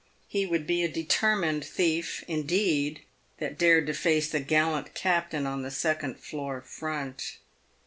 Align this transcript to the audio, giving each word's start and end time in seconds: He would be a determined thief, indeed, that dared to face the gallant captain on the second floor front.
He 0.27 0.47
would 0.47 0.65
be 0.65 0.81
a 0.83 0.87
determined 0.87 1.63
thief, 1.63 2.23
indeed, 2.27 3.01
that 3.37 3.55
dared 3.59 3.85
to 3.85 3.93
face 3.93 4.31
the 4.31 4.39
gallant 4.39 4.95
captain 4.95 5.45
on 5.45 5.61
the 5.61 5.69
second 5.69 6.19
floor 6.19 6.59
front. 6.61 7.37